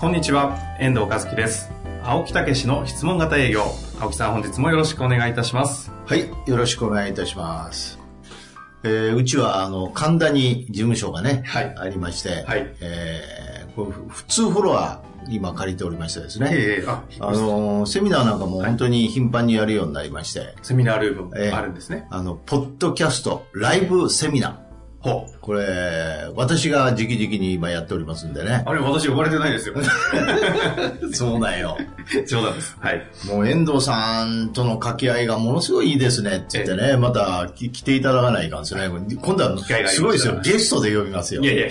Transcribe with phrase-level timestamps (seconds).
[0.00, 1.70] こんにちは、遠藤和樹です。
[2.02, 3.64] 青木武の質問型営業。
[4.00, 5.92] 青木さん、本日もよろしくお願いいたします。
[6.06, 7.98] はい、よろしくお願いいたします。
[8.82, 22.06] えーうちは、あの、神田に事務所がね、はいありまして、はいえーこれ普通フロア、今借りておりましてですね、ええあ、あの、セミナーなんかも本当に頻繁にやるようになりまして、セミナールームええあるんですね。
[22.08, 24.70] あの、ポッドキャスト、ライブセミナー。
[25.02, 25.39] ほう。
[25.40, 28.62] これ、私が直々に今やっておりますんでね。
[28.66, 29.74] あれ、私呼ばれてないですよ。
[31.12, 31.78] そうだよ。
[32.28, 32.76] 冗談です。
[32.78, 33.06] はい。
[33.26, 38.88] もう遠藤さんとの掛け合いがものすごいいいですねって言ってね、またき来ていただかないかんですね。
[38.88, 40.40] 今度はすごいですよ。
[40.42, 41.42] ゲストで呼びますよ。
[41.42, 41.68] いやいや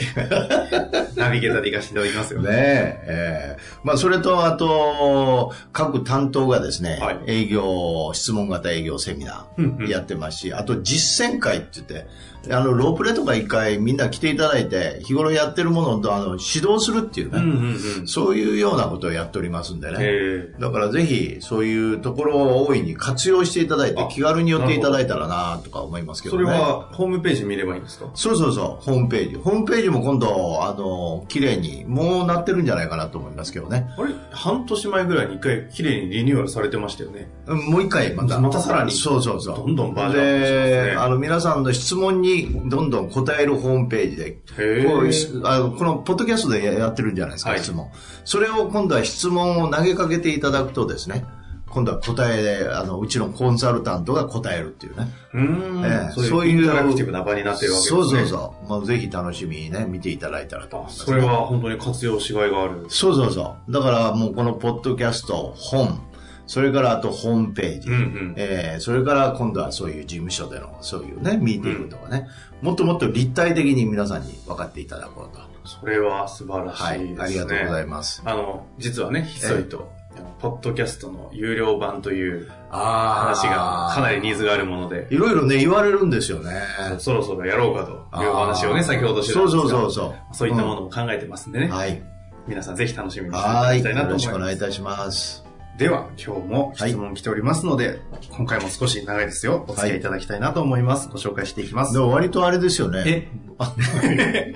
[1.16, 2.42] ナビゲーターで行かせていただきますよ。
[2.42, 12.08] ねえ、ええまあ、それと、あと、各担当がですね、はい営業、質問型営業セミナーやってますし、あと実践会って言って、
[12.52, 18.08] あの、ロープレとか一回みんな来ていただいて、日頃やってるものをあの指導するっていうね、うんうんうん。
[18.08, 20.54] そういうようなことをやっておりますんでね。
[20.60, 26.46] だからぜひ、そういうところを大いに活用していただいて、気軽に寄っていただいたらなとか思いますけどね。
[26.46, 29.36] それは、ホームページ見ればいいんですかそうそうそう、ホームページ。
[29.36, 33.90] ホームページも今度、あの、綺麗に、もうなってるんじゃないかなと思いますけどね。
[33.98, 37.30] あれ、半年前ぐらいに一回綺麗にリニューアルされてましたよね。
[37.48, 38.40] もう一回また。
[38.40, 39.56] またさらにそうそうそう。
[39.58, 45.48] どんどんバージョンアップしてますね、あの、皆さんの質問にどんどん答えるホームページで、へこ。
[45.48, 47.90] あのこのポッドキャストでややってるんじゃないですか、はい質問。
[48.26, 51.26] それを今度は質問を投げかけていただくとですね、
[51.70, 55.08] 今度は答えで、あの、うちのコンサルタントが答えるっていうね。
[55.34, 58.02] うーん、ええそうそういうインタラクティブな場になってるわけですね。
[58.02, 58.70] そうそうそう。
[58.70, 62.86] まあ、ぜひ楽しみにね、見ていただいたらと思いあます、それは本当に活用しがいがある。
[62.90, 63.72] そうそうそう。
[63.72, 66.02] だからもうこのポッドキャスト、本、
[66.50, 68.34] それからあとホームページ、うんうん。
[68.36, 72.28] えーそれから今度はそういう事務所でのそういうね、ミーティングとかね、
[72.64, 75.42] もっともっと立体的に皆さんに分かっていただこうと。
[75.64, 77.24] それは素晴らしはいい、ですね。
[77.24, 78.24] ありがとうございます。
[78.26, 79.92] あの、実はね、ひっそりと、
[80.40, 86.64] ポッドキャストの有料版というあ話がかなりニーズがあるもので、いろいろね、言われるんですよね。
[86.98, 90.36] そろそろやろうかというお話をね、先ほどしてたんですがそうそうそうそう。
[90.36, 92.02] そういったものも考えてますんでね、はい。
[92.48, 93.84] 皆さんぜひ楽しみにしていたはい。
[93.84, 94.60] だきたいなよろしくおと思います。
[94.60, 95.49] 願いいたします。
[95.80, 98.02] では、今日も質問来ておりますので、
[98.32, 99.64] 今回も少し長いですよ。
[99.66, 101.08] お付き合いいただきたいなと思います。
[101.08, 102.00] ご紹介していきますで。
[102.00, 103.04] も割とあれですよね。
[103.08, 103.28] え？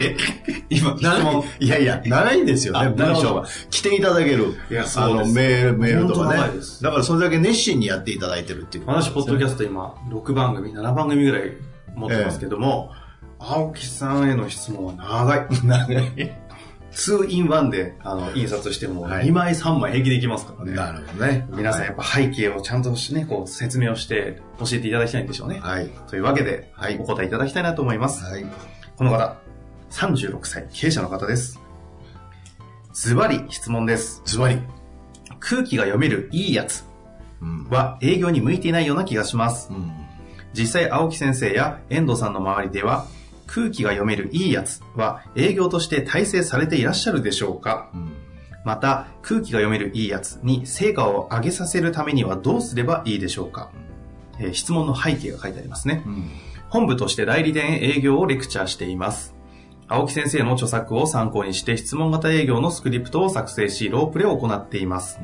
[0.02, 0.18] え？
[0.70, 3.48] 今、質長問いいやいや、長いんですよあね、文章なるほが。
[3.70, 4.54] 来ていただける。
[4.70, 6.62] いやあの、そうですメール、メールとかねで。
[6.62, 9.16] すだからそれだけ熱心にやっていただいてるっていうことです私、ね。
[9.16, 11.54] ポッドキャスト今、6番組、7番組ぐらい
[11.96, 12.92] 持ってますけども、
[13.40, 15.48] 青木さんへの質問は長い。
[15.64, 16.43] 長い。
[16.94, 20.74] 2 in 1で、あの、印刷しても、はい2枚3枚平気でいきますからね。
[20.74, 21.48] なるほどね。
[21.52, 25.60] 皆さんやっぱ背景をちゃんとしね、こう説明をして教えていただきたいんでしょうね。
[25.60, 25.90] はい。
[26.08, 28.24] というわけで、はいお答えいただきたいなと思います。
[28.24, 28.46] はい。
[28.96, 29.38] この方、
[29.92, 31.60] 36歳、経営者の方です。
[32.94, 34.22] ズバリ質問です。
[34.26, 34.60] ズバリ。
[35.40, 36.86] 空気が読めるいいやつ
[37.42, 37.68] うん。
[37.70, 39.70] は営業に向いていないような気がします。
[39.72, 39.92] うん。
[40.54, 43.08] 実際青木先生や遠藤さんの周りでは
[43.54, 47.90] 空気が読めるいいやつは営業として体制されていらっしゃるでしょうか？
[47.94, 48.14] うん。
[48.66, 53.72] また空気が読めるいいやつに成果を上げさせるためにはどうすればいいでしょうか、
[54.40, 56.02] えー質問の背景が書いてありますね。
[56.06, 56.32] うん。
[56.70, 59.36] 本部として代理店営業をレクチャーしています。
[59.88, 65.20] 青木先生の著作を参考にして質問型営業のスクリプトを作成し、ロープレを行っています。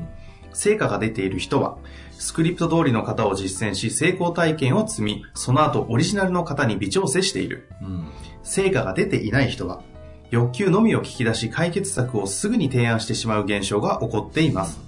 [0.52, 1.78] 成果が出ている人は、
[2.20, 7.66] スクリプト通りの型を実践し、成功体験を積み、その後オリジナルの型に微調整している。
[7.80, 8.06] うん。
[8.42, 9.82] 成果が出ていない人は、
[10.30, 14.78] 欲求のみを聞き出し解決策をすぐに提案してしまう現象が起こっています。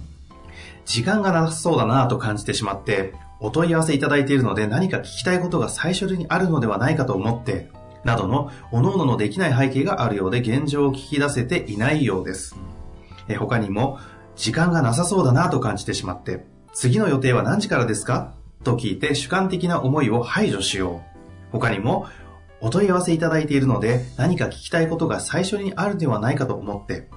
[0.85, 7.71] 時間がなさそうだなぁと感じてしまって、お問い合わせいただいているので何か聞きたいことが最初にあるのではないかと思って、
[8.03, 12.55] などの、各々のできない背景があるようで現状を聞き出せていないようです。
[13.27, 13.97] え他にも、
[14.35, 18.33] 時間がなさそうだなぁと感じてしまって、次の予定は何時からですか？
[18.63, 21.03] と聞いて主観的な思いを排除しよ
[21.51, 21.51] う。
[21.51, 22.07] 他にも、
[22.61, 27.09] お問い合わせいただいているので何か聞きたいことが最初にあるではないかと思って、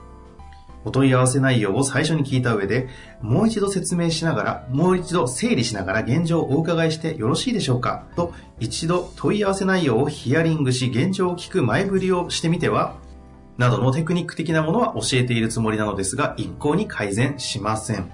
[0.85, 2.89] お問い合わせ内容を最初に聞いた上で、
[3.21, 8.07] もう一度説明しながら、もう一度整理しながら現状をお伺いしてよろしいでしょうか？
[8.15, 12.95] と、一度問い合わせ内容をヒアリングし、現状を聞く前振りをしてみては？
[13.57, 18.13] などのテクニック的なものは教えているつもりなのですが、一向に改善しません。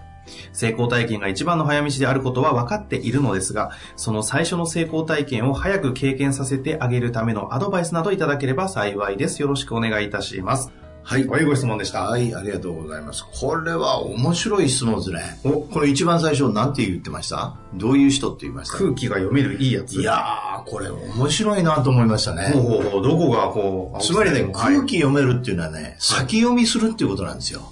[0.52, 9.42] 成功体験が一番の早道であることは分かっているのですが、その最初の成功体験を早く経験させてあげるためのアドバイスなどいただければ幸いです。
[9.42, 10.70] よろしくお願いいたします。
[11.04, 11.26] はい。
[11.26, 12.04] はい、ご質問でした。
[12.04, 13.26] はい、ありがとうございます。
[13.40, 15.40] これは面白い質問ですね。
[15.42, 17.56] お、これ一番最初なんて言ってました？
[17.74, 20.00] どういう人って言いました空気が読めるいいやつ。
[20.00, 22.52] いやー、これ面白いなと思いましたね。
[22.54, 27.62] ほうほうほう、どこがこう、つまりね、はい空気読めるっていうのはね、先読みするっていうことなんですよ。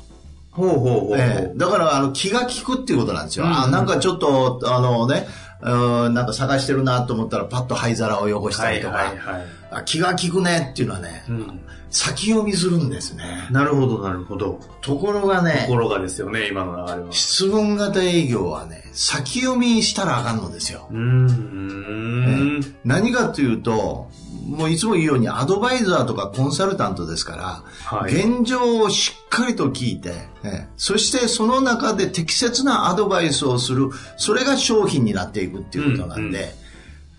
[0.50, 1.18] ほうほうほうほう。
[1.18, 3.44] ええだから、あの、気が利くっていうことなんですよ。
[3.44, 5.26] うんあ、なんかちょっと、あのね、
[5.62, 9.59] うん、なんか探してるなと思ったら、パッと灰皿を汚したりとか、はいはいはい。
[9.70, 11.60] あ気が利くねっていうのはね、うん。
[11.90, 13.24] 先読みするんですね。
[13.50, 14.60] なるほど、なるほど。
[14.80, 17.12] ところがねと、ころがですよね、今の流れは。
[17.12, 20.86] 質問型営業はね、先読みしたらあかんのですよ。
[20.90, 22.60] うーん。
[22.84, 24.08] 何かというと、
[24.46, 28.14] もういつも言うようにアドバイザーとかコンサルタントですから、はい。
[28.14, 30.12] 現状をしっかりと聞いて、
[30.42, 36.54] ええそしてその中で適切なアドバイスをする、それが商品になっていくっていうことなんで、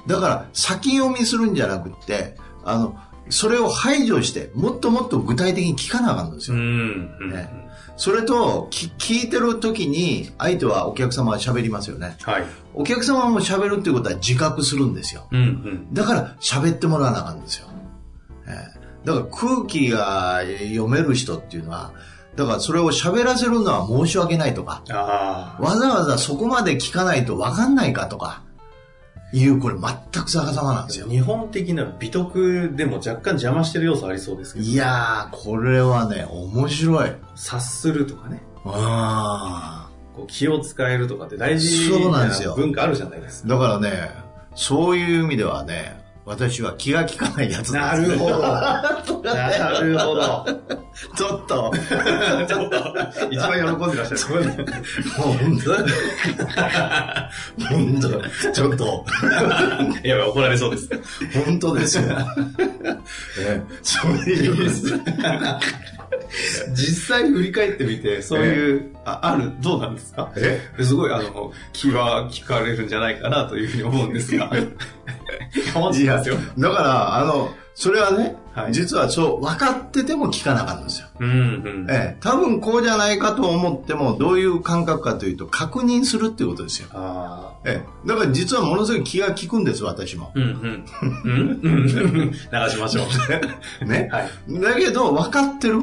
[0.07, 2.97] だから先読みするんじゃなくって、あの、
[3.29, 6.61] それを排除して、もっともっと具体的に聞かなあかんのですうよ。
[6.61, 6.65] ん。
[7.21, 7.61] うんね
[7.97, 12.17] それと、き聞いてる時に、相手はお客様は喋りますよね。
[12.23, 12.45] はい。
[12.73, 15.27] お客様も喋るっていうことは自覚するんですよ。
[15.31, 15.93] うんうん。
[15.93, 17.67] だから喋ってもらわなあかんんですよ。
[18.47, 21.91] ええだから空気が読める人っていうのは、
[22.35, 24.83] だからそれを喋らせるのは申し訳ないとか。
[25.59, 28.43] わざわざそこまで聞かないと分かんないかとか、
[29.33, 31.07] いう、これ全く逆さまなんですよ。
[31.07, 34.65] 日本的な美徳でも若干邪魔してる要素ありそうですけど。
[34.65, 37.11] いやー、これはね、面白い。
[37.35, 38.41] 察するとかね。
[38.65, 43.47] あこう気を使えるとかって大事なんですよ文化あるじゃないですか。
[43.47, 44.11] ーだからね、
[44.55, 48.39] そういう意味ではね、私は気が利かないやつなるほど。
[49.23, 50.45] なるほど。
[51.17, 51.71] ちょっと、
[52.47, 52.77] ちょっと、
[53.31, 54.45] 一番喜んでらっしゃる。
[54.45, 54.51] も
[55.33, 55.73] う本当
[57.65, 59.05] 本当ちょっと、
[60.03, 60.89] いや、怒られそうです。
[61.45, 62.03] 本当ですよ。
[63.39, 64.71] ええそういう、
[66.73, 70.31] 実際振り返ってみて、そういう、あある、どうなんですか？
[70.37, 74.45] えすごい、あの、気は聞かれるんじゃないかなというふうに思うんですが。
[74.55, 75.93] いや、ま
[76.23, 76.37] すよ。
[76.57, 81.07] だから、あの、それはね、はい実はそう、分かってても聞かなかったんですよ。
[81.21, 81.87] うんうん。
[81.89, 86.89] ええ、多分こうじゃないかと思っても、どういう感覚かというと、確認するっていうことですよ。
[86.91, 87.69] ああ。
[87.69, 90.33] ええ、だから実はものすごい気が利くんです、私も。
[90.35, 90.85] うんうん。
[91.23, 91.67] うんう
[92.25, 92.31] ん。
[92.31, 93.03] 流しましょ
[93.81, 93.85] う。
[93.85, 94.09] ね。
[94.11, 94.29] はい。
[94.61, 95.81] だけど、分かってる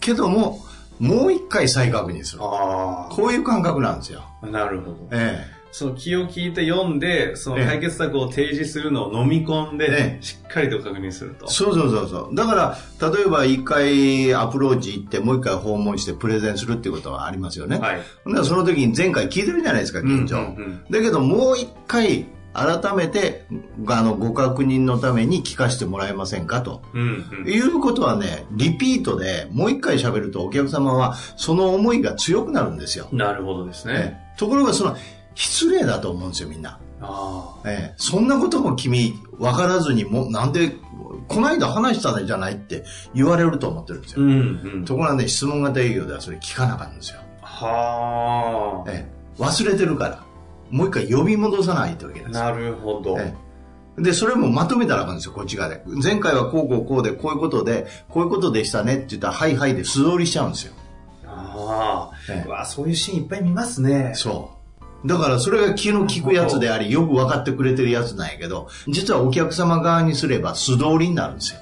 [0.00, 0.60] けども、
[0.98, 2.42] もう一回再確認する。
[2.42, 4.24] あこういう感覚なんですよ。
[4.42, 4.46] あ。
[4.46, 5.08] なるほど。
[5.12, 11.48] えその気を聞いて読んで、そのええ解決策を提示するのを飲み込んえで、えしっかりと確認するとえ。。
[11.48, 12.34] そうそうそうそう。
[12.34, 12.54] だか
[13.00, 17.78] ら、例えば一回アプローチ行って、もう一回訪問してプレゼンするっていうことはありますよね。
[17.78, 18.00] はい。
[18.44, 20.38] その時に前回聞いてるじゃないですか、現状。
[20.38, 22.26] うんうんうんだけど、もう一回、
[22.58, 23.46] 改めて、
[23.86, 26.82] あの、ご確認のために聞かせてもらえませんかと。
[26.94, 27.48] うんうん。
[27.48, 33.08] いうことはね、リピートでもう一回喋るとお客様はその思いが強くなるんですよ。
[33.12, 33.94] なるほどですね。
[33.94, 34.96] ええところがその、
[35.34, 36.78] 失礼だと思うんですよ、みんな。
[37.00, 40.76] あええそんなことも君、分からずにも、なんで、
[41.26, 42.84] こないだ話したじゃないって
[43.14, 44.20] 言われると思ってるんですあ。
[44.20, 44.26] よ。
[44.26, 44.84] うんうん。
[44.84, 47.20] ところがね、質問型営業ではそれ聞かなかったんですよ。
[47.42, 50.22] はええ忘れてるから、
[50.70, 52.32] もう一回呼び戻さないといけですよ。
[52.32, 53.18] なるほど。
[53.18, 53.48] ええ
[54.02, 55.82] で、それもまとめたらあかんですよ、こっち側で。
[55.86, 60.72] 前回はこうこうこうで、こういうことで、こういうことでしたねって言ったら、はいはいで素通りしちゃうんですよ。
[61.26, 62.46] あええあ。
[62.46, 64.12] うわ、そういうシーンいっぱい見ますね。
[64.14, 64.52] そ
[65.04, 65.08] う。
[65.08, 71.60] だからそれが気の利くやつであり、よく分かってくれてるやつなんやけど、実はお客様側にすれば素通りになるんですよ。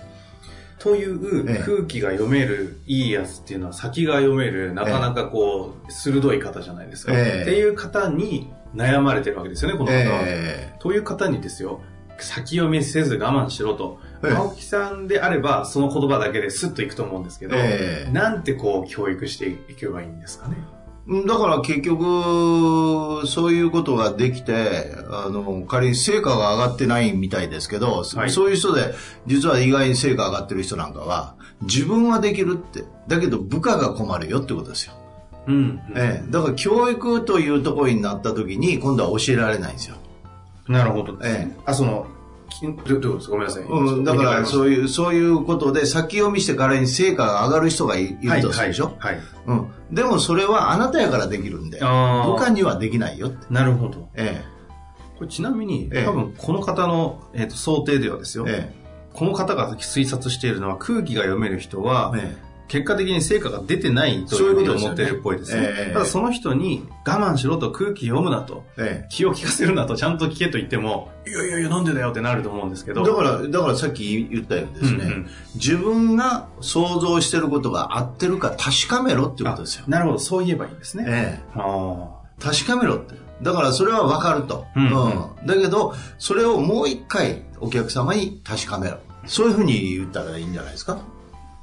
[0.79, 7.13] というええ空気が読めるいいやつっていうのは先が読めるなかなかこう鋭い方じゃないですか。
[7.15, 10.21] ええっていう方に悩まれてるわけですよね、この方は。
[10.25, 11.81] えという方にですよ、
[12.19, 13.99] 先読みせず我慢しろと。
[14.25, 20.57] ええ青木さんであればその言葉だけでスッといくと思うんですけど、ええなんてこう教育していけばいいんですかね？
[21.09, 22.03] えだから結局、
[23.29, 28.93] そういうことができて、あの、仮に成果が上がってないみたいですけど、はいそういう人で、
[29.25, 34.95] 実は意外に成果上がってる人なんかは、自分はできるって、だけど部下が困るよってことですよ。
[35.47, 39.97] うん、うんええだから教育というところになった時に、今度は教えられないんですよ。
[40.69, 41.57] なるほどえね。
[41.65, 42.07] あ、その、
[42.49, 43.31] きどどういうことですか？
[43.33, 43.63] ごめんなさい。
[43.65, 49.15] うん、だからうそういう、そういうことで先読みしてからに成果が上がる人がいいるとするでしょ、はい。
[49.17, 49.67] はいうん。
[49.93, 53.47] でもそれはあなたやからできるんで、あー部下にはできないよって。
[53.51, 54.09] なるほど。
[54.15, 54.45] え
[55.19, 65.93] これちなみに、ええ多分この方の、えー、と想定ではですよ、ええこの方が推察しているのは空気が読める人は、ええ結果的に成果が出てないというふうに思ってるっぽいですね。
[65.93, 73.05] ただその人に我慢しろと空気読むなと、ええ気を利かせるなとちゃんと聞けと言っても、いやいやいやなんでだよってなると思うんですけど。
[73.05, 79.85] だから、だからさっき言ったようにですね、うんうん自分が想像してることが合ってるか確かめろっていうことですよ。
[79.89, 81.05] なるほど、そう言えばいいんですね。
[81.07, 82.09] ええあ
[82.39, 83.15] 確かめろって。
[83.43, 84.67] だからそれは分かると。
[84.77, 88.99] うんだけど、それをもう一回お客様に確かめろ。
[89.27, 90.99] そういうふうに言ったらいいんじゃないですか。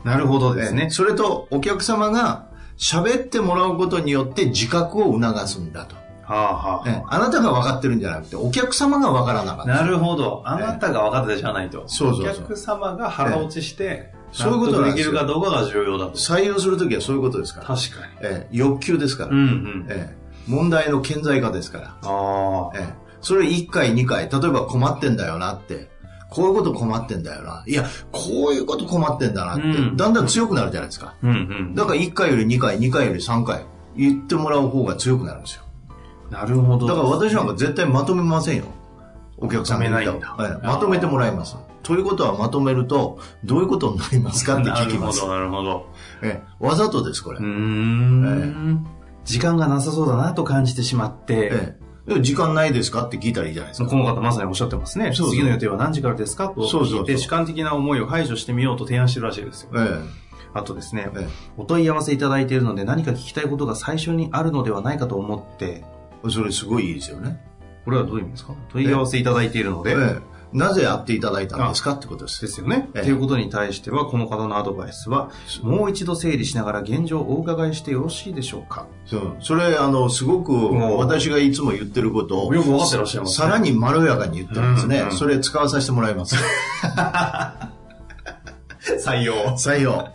[0.04, 0.84] あ、なるほどですね。
[0.84, 5.96] ええそれと、お客様が喋ってもらうことによって自覚を促すんだと。
[6.24, 9.74] はあはあええあなたが分かってるんじゃなくて、お客様が分からなかった。
[9.74, 10.42] なるほど。
[10.46, 11.84] あなたが分かってたじゃないと。
[11.88, 16.18] そうそうそうお客様が腹落ちして、そういうことできるかどうかが重要だと。
[16.18, 17.68] 採用するときはそういうことですから。
[17.68, 18.14] 確かに。
[18.22, 19.30] ええ欲求ですから。
[19.30, 19.86] うんうん。
[19.90, 21.88] ええ問題の顕在化ですから。
[22.02, 22.78] ああ。
[22.78, 25.90] ええそれ1回2回、例えば困ってんだよなって。
[26.34, 27.64] こういうこと困ってんだよな。
[27.68, 29.64] いや、こういうこと困ってんだなって。
[29.64, 31.14] うんだんだん強くなるじゃないですか。
[31.22, 31.76] うんうん。
[31.76, 35.64] だから1回より2回、2回より3回言ってもらう方が強くなるんですよ。
[36.32, 36.88] なるほど。
[36.88, 38.64] だから私なんか絶対まとめませんよ。
[39.38, 41.56] お客さんが言ったまとめないまとめてもらいます。
[41.84, 45.28] ということはまとめると、どういうことになりますかって聞きます。
[45.28, 45.86] なるほど、なるほど。
[46.24, 47.40] ええわざとです、これ。
[47.40, 48.88] うーん。
[49.26, 51.78] 時間がなさそうだなと感じてしまって、え
[52.22, 53.90] 時間ないですかって聞いたらいいじゃないですか。
[53.90, 55.14] この方まさにおっしゃってますね。
[55.14, 59.70] そうそう次の予定は何時からですかと聞いて、主観的な思いを排除してみようと提案してるらしいですよ。
[59.76, 60.02] え
[60.54, 65.84] あとですね、ええお問い合わせいただいているので何か聞きたいことが最初にあるのではないかと思って、
[66.26, 67.42] えそれすごいいいですよね。
[67.86, 68.54] これはどういう意味ですか？
[68.70, 72.42] 問い合わせいただいているので、ええなぜやっていただいたんですかってことです。
[72.42, 72.90] ですよね。
[72.94, 75.30] ええということに対しては、この方のアドバイスは、
[75.62, 78.86] もう一度整理しながら現状をお伺いしてよろしいでしょうか？
[79.06, 85.00] そうそれ、あの、すごくお私がいつも言ってることを、よくわかってらっしゃいますねさらにまろやかに言ってるんですね。
[85.00, 86.36] うんうんそれ使わさせてもらいます。
[89.00, 89.34] 採用。
[89.58, 90.12] 採用。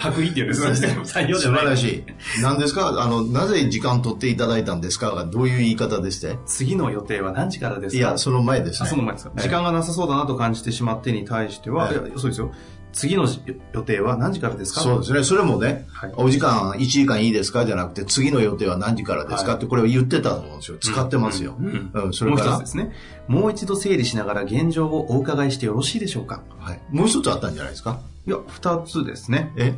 [0.00, 0.88] パクリっていうんですね。
[1.04, 1.60] 採用じ素ゃない。
[1.62, 2.04] 晴らしい。
[2.42, 2.88] 何ですか？
[3.00, 5.10] あの、なぜ時間取っていただいたんですか？
[5.10, 6.36] がどういう言い方でして？
[6.46, 7.98] 次の予定は何時からですか？
[7.98, 8.90] いや、その前ですあ、ね。
[8.90, 9.32] その前ですか。
[9.36, 12.52] ええ時間がなさそうだなと感じてしまってに対しては、ええいやそうですよ。
[12.92, 13.26] 次の
[13.72, 14.80] 予定は何時からですか？
[14.80, 15.22] そうですね。
[15.24, 17.64] それもね、はいお時間1時間いいですか？
[17.66, 20.78] じゃなくて、次の予定は何時からですか、はいってこれを言ってたと思うんですよ。
[20.80, 21.54] 使ってますよ。
[21.58, 22.92] うんうんそれもうから一つですね。
[23.28, 26.42] もう一度整理しながら現状をお伺いしてよろしいでしょうか？
[26.58, 26.80] はい。
[26.90, 28.00] もう一つあったんじゃないですか？
[28.26, 29.52] いや、二つですね。
[29.56, 29.74] え？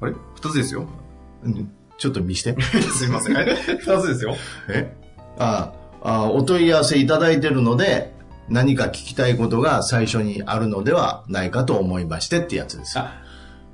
[0.00, 0.12] あれ？
[0.36, 0.84] 二つですよ。
[1.44, 2.54] うんちょっと見して。
[2.62, 3.36] すいません。
[3.80, 4.36] 二つですよ。
[4.68, 4.94] え？
[5.38, 8.14] ああ、お問い合わせいただいてるので、
[8.48, 12.98] 何か聞きたいことが最初にあるのではないかと思いましてってやつです。
[12.98, 13.22] あ、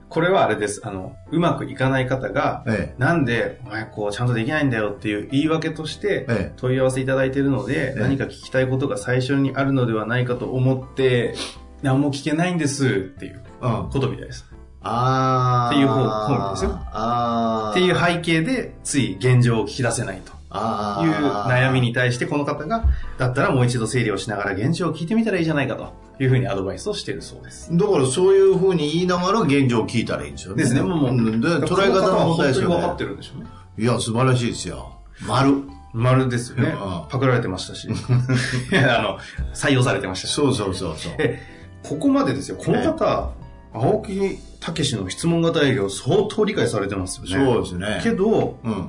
[0.09, 0.81] これはあれです。
[0.85, 11.35] あの、うまくいかない方が、えなんで、お前こう、ちゃんとできないんだよっていう言い訳として、ええ問い合わせいただいているので、ええ何か聞きたいことが最初にあるのではないかと思って、
[11.83, 13.67] 何も聞けないんですっていうえ。
[13.67, 13.91] うん。
[13.91, 14.47] ことみたいです。
[14.83, 15.71] ああ。
[15.71, 17.71] っていう方方面ですよああ。
[17.73, 20.34] っていう背景で、つい現状を聞き出せないと。
[20.55, 22.85] 悩みに対して、この方が、
[23.19, 27.77] だったらもう一度整理をしながら現状を聞いてみたらいいじゃないかというふうにアドバイスをしているそうです。
[27.77, 30.63] だからそういうふうに言いながら現状を聞いたらいいんですよね。
[30.63, 30.83] ですね。
[30.83, 33.05] もう、もんで、捉え方の問題ですよね分かって。
[33.05, 33.47] るんでしょうね。
[33.79, 34.99] いや、素晴らしいですよ。
[35.27, 35.63] 丸。
[35.93, 36.77] 丸ですよねうん。
[37.09, 37.89] パクられてましたし。
[37.89, 39.19] あの、
[39.55, 40.33] 採用されてましたし。
[40.33, 41.13] そうそうそうそう。
[41.19, 41.41] え、
[41.83, 42.57] ここまでですよ。
[42.57, 43.33] この方、
[43.73, 47.47] 青木武の質問型営業相当理解されてますよね。
[47.47, 48.01] そうですね。
[48.03, 48.89] けど、うん。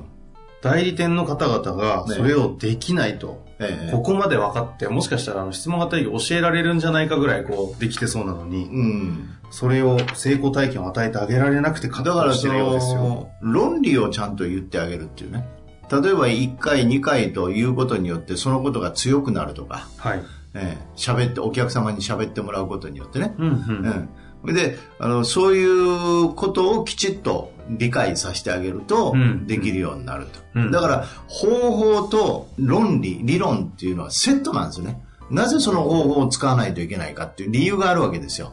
[0.62, 3.44] 代理店の方々がそれをできないと。
[3.58, 9.30] ええここまで分かって、もしかしたらあの質問型営業教えられるんじゃないかぐらいこうできてそうなのに、うん。
[9.50, 12.96] それを成功体験を与えてあげられなくてだ葛からそ藤してるようですよ。
[12.96, 15.46] の、論理をちゃんと言ってあげるっていうね。
[15.90, 20.22] 例えば1回2回ということによってそのことが強くなるとか、はい。
[20.54, 23.34] ええ喋って、お客様に喋ってもらうことによってね。
[23.38, 24.08] うんう。
[24.44, 24.54] うんん。
[24.54, 30.40] で、あの、そういうことをきちっと理解させてあげるとうん、できるようになると。
[30.54, 35.02] うんだから、方法と論理、理論っていうのはセットなんですよね。
[35.30, 38.52] なぜその方法を使わないといけないかっていう理由があるわけですよ。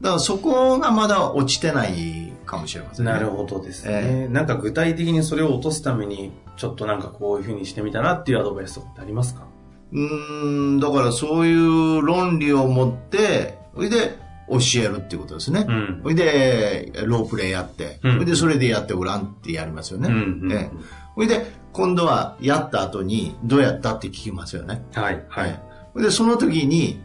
[0.00, 3.12] だからそこがまだ落ちてないかもしれませんね。
[3.12, 9.46] なるほどですね、えなんか具体的にそれを落とすために、ちょっとなんかこういうふうにしてみたらっていうアドバイスとかってありますか？
[9.92, 14.18] うーん、だからそういう論理を持って、それで
[14.50, 15.64] 教えるっていうことですね。
[15.68, 20.08] うんそれで、ロープレイやって、うんそれでそれでやってごらんってやりますよね。
[20.08, 24.84] うんうんええそれで、今度はやった後に、どうやったって聞きますよね。
[24.94, 25.60] はい、はい。
[25.92, 27.00] それで、その時に、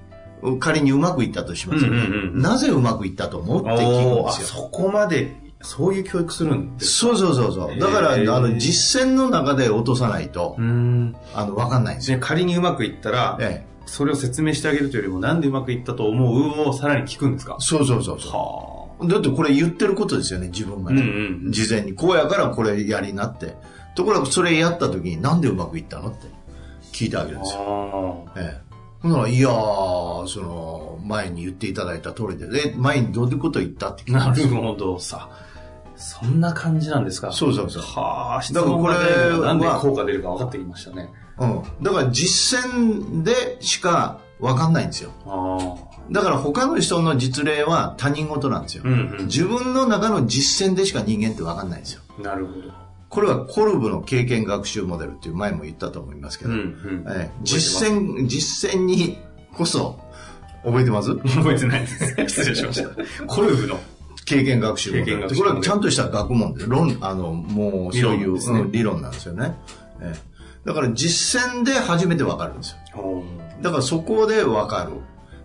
[0.59, 1.97] 仮にうまくいったとしますよね。
[1.97, 4.47] うんうんうんなぜうまくいったと思うって聞くんですよ。
[4.47, 7.79] そこまで、そういう教育するんですそうそうそうそう。
[7.79, 11.15] だから、あの、実践の中で落とさないとう、ん。
[11.33, 12.17] あの、わかんないんですよ。
[12.19, 13.75] で仮にうまくいったら、ええ。
[13.86, 17.56] それを説明してあげるというよりも、なんでうまくいったと思うをさらに聞くんですか？
[17.60, 19.06] そうそうそうそう。
[19.06, 21.01] はだってこれ言ってることですよね、自分がね。
[21.01, 21.94] うんうん事前に。
[21.94, 23.56] こうやからこれやりなって。
[23.96, 26.27] ところがそれやった時になんでうまくいったのって
[26.92, 28.25] 聞いたわけですよ。
[28.36, 28.65] あええ。
[29.01, 34.20] ほんなら、いやー、その、前に言っていただいた通りで、え、前にどういうこと言ったって聞いあ。
[34.20, 35.30] なたんですよるほどさ。
[35.96, 37.32] そんな感じなんですか？
[37.32, 38.94] そうそうそうはあ、質だからこれ
[39.39, 41.10] なんでは効果出るか分かってきましたね。
[41.39, 41.63] うん。
[41.84, 45.12] だから実践でしかわかんないんですよ。
[46.12, 48.84] だから他の人の実例は他人事なんですよ。
[48.86, 49.25] うんうん。
[49.25, 52.01] 自分の中の実践でしか人間ってわかんないんですよ。
[52.22, 52.86] なるほど。
[53.10, 57.06] これはコルブの経験学習モデルっていう前も言ったと思いますけど、うんうん。
[57.08, 59.18] ええ実践、実践に
[59.54, 60.00] こそ、
[60.63, 61.15] 覚えてます？
[61.36, 62.15] 覚えてないです。
[62.27, 63.25] 失礼しました。
[63.27, 63.80] コルブの。
[64.25, 69.56] 経験学習モデルこれはちゃんとした学問で、論、あの、もうそういう理論ねうん理論なんですよね。
[70.01, 70.35] ええ
[70.65, 73.24] だから実践で初めてわかるんですよ。
[73.62, 74.93] だからそこでわかる。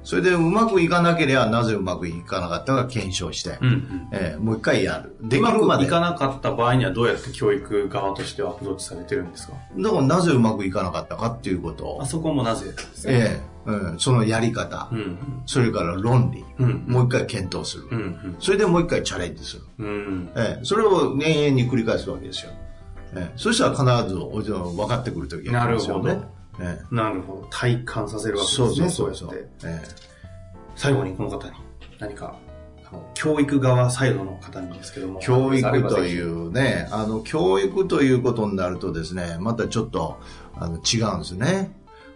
[0.02, 4.08] それでうまくいかなければなぜうまくいかなかったか検証して、うんうん。
[4.12, 5.14] ええもう一回やる。
[5.20, 5.84] できるできるまで。
[5.84, 9.52] いかなかった場合にはどうやって教育側としてはアプローチされてるんですか？
[9.76, 13.12] だからなぜうまくいかなかったかっていうことをあ、そこもなぜですね。
[13.12, 16.66] ええうん、そのやり方、うんそれから論理、うん。
[16.66, 16.84] うん。
[16.88, 17.88] もう一回検討する。
[17.90, 18.36] うんうん。
[18.40, 19.62] それでもう一回チャレンジする。
[19.80, 20.30] うん。
[20.34, 22.52] ええそれを延々に繰り返すわけですよ。
[23.14, 26.20] ええそしたら必ずおじ分かってくるときがあるんですよね。
[26.60, 27.46] ええなるほど。
[27.50, 28.70] 体感させるわけですそね。
[28.70, 29.50] うそうそうそうやって。
[29.64, 29.82] え
[30.76, 31.52] 最後にこの方に
[31.98, 32.36] 何か、
[33.14, 35.20] 教育側サイドの方にですけども。
[35.20, 36.04] え教育とう。
[36.06, 40.18] いうね、あの、教育ということになるとですね、またちょっと
[40.54, 41.72] あの違うんですね。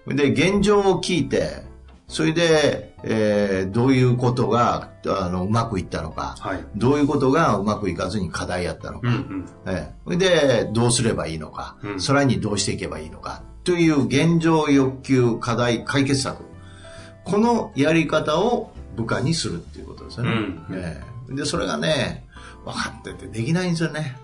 [0.07, 1.63] で、現状を聞いて、
[2.09, 6.65] それで、えーどういうことがあのうまくいったのか、はい。
[6.77, 9.47] どういうことがうまくいかずに課題やったのか、うんうん。
[9.67, 16.45] ええ、それで、どうすればいいのか、うんさらにどうしていけばいいのか、という現状欲求、課題、解決策。
[17.25, 20.31] このやり方を部下にするっていうことですよね。
[20.33, 22.27] うんええで、それがね、
[22.65, 24.17] 分かっててできないんですよね。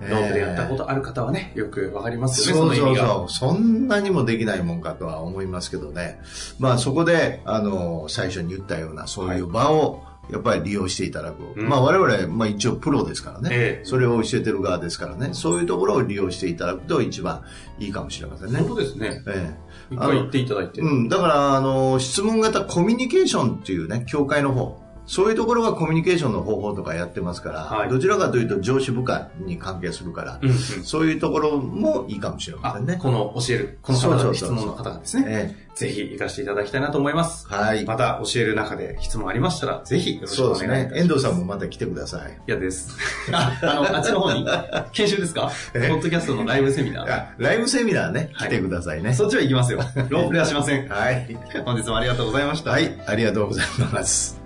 [0.00, 3.06] ロープでやったことある方はね、よくわかりますそうよね、その意味が。
[3.06, 3.54] そうそう。
[3.54, 6.20] そんなにもできないもんかとは思いますけどね。
[6.58, 11.42] まあそこで、あの、最初に言ったようなそういう場を、やっぱり利用していただく。
[11.54, 13.48] うんまあ我々、まあ一応プロですからね。
[13.52, 15.30] ええそれを教えてる側ですからね。
[15.32, 17.42] そういうところを利用していただくと一番
[17.78, 18.58] いいかもしれませんね。
[18.58, 19.22] 本当ですね。
[19.26, 20.80] ええ一回言っていただいて。
[20.80, 21.08] うん。
[21.08, 24.80] だから、あの、質問型コミュニケーションっていうね、協会の方。
[25.06, 30.56] そういうところがコミュニケーションの方法とかやってますから、はいどちらかというと上司部下に関係するから、うんうん。
[30.56, 32.98] そういうところもいいかもしれまあせんね。
[33.00, 37.46] この教える、この方そうそうそうの質問の方がですね、えぜひ活かしていただきたいなと思います。
[37.52, 37.84] えはい。
[37.84, 40.84] また教える中で質問ありましたら、ぜひよろしくそうですお願いし。
[40.86, 40.94] ます。
[40.96, 42.38] ね遠藤さんもまた来てください。
[42.48, 42.96] 嫌です。
[43.32, 44.46] あ、 あの、あっちの方に、
[44.92, 45.50] 研修ですか？
[45.72, 47.12] ポえッドキャストのライブセミナー。
[47.12, 49.12] あライブセミナーね、はい来てくださいね。
[49.14, 49.78] そっちは行きますよ。
[50.08, 50.88] ロープレはしません。
[50.88, 51.36] はい。
[51.64, 52.70] 本日もありがとうございました。
[52.70, 54.45] はい、ありがとうございます。